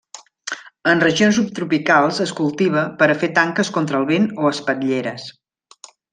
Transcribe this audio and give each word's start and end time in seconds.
En 0.93 1.01
regions 1.03 1.37
subtropicals 1.39 2.21
es 2.25 2.33
cultiva 2.39 2.85
per 3.03 3.09
a 3.15 3.17
fer 3.25 3.29
tanques 3.41 3.71
contra 3.77 4.01
el 4.01 4.09
vent 4.15 4.27
o 4.45 4.49
espatlleres. 4.55 5.29